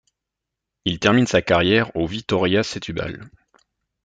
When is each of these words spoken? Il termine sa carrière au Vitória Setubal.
Il 0.83 0.97
termine 0.97 1.27
sa 1.27 1.43
carrière 1.43 1.95
au 1.95 2.07
Vitória 2.07 2.63
Setubal. 2.63 3.23